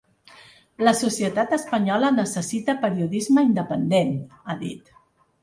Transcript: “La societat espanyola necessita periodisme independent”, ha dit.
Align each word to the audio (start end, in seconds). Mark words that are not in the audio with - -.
“La 0.87 0.93
societat 1.01 1.53
espanyola 1.57 2.09
necessita 2.15 2.75
periodisme 2.87 3.45
independent”, 3.51 4.19
ha 4.47 4.59
dit. 4.65 4.93